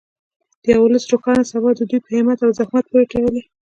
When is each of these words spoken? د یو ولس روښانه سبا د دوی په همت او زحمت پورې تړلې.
د 0.63 0.65
یو 0.73 0.81
ولس 0.83 1.03
روښانه 1.11 1.43
سبا 1.51 1.69
د 1.75 1.81
دوی 1.89 1.99
په 2.03 2.09
همت 2.17 2.39
او 2.45 2.51
زحمت 2.59 2.85
پورې 2.89 3.05
تړلې. 3.11 3.41